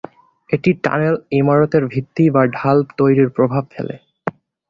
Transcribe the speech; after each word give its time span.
এটি 0.49 0.71
টানেল, 0.83 1.15
ইমারতের 1.31 1.83
ভিত্তি 1.87 2.23
বা 2.29 2.43
ঢাল 2.47 2.77
তৈরিতে 2.97 3.33
প্রভাব 3.35 3.63
ফেলে। 3.71 3.95